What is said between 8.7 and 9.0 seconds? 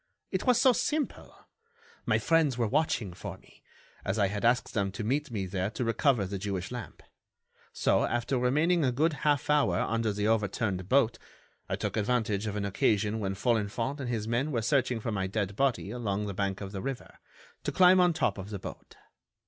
a